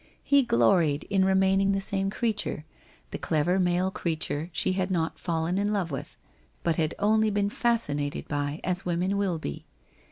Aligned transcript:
He 0.23 0.41
gloried 0.41 1.03
in 1.11 1.23
remaining 1.25 1.73
the 1.73 1.79
same 1.79 2.09
creature, 2.09 2.65
the 3.11 3.19
clever 3.19 3.59
male 3.59 3.91
creature 3.91 4.49
she 4.51 4.73
had 4.73 4.89
not 4.89 5.19
fallen 5.19 5.59
in 5.59 5.71
love 5.71 5.91
with, 5.91 6.17
but 6.63 6.77
had 6.77 6.95
only 6.97 7.29
been 7.29 7.51
fascinated 7.51 8.27
by, 8.27 8.61
as 8.63 8.83
women 8.83 9.15
will 9.15 9.37
be. 9.37 9.67